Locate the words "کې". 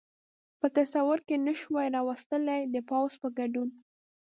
1.27-1.35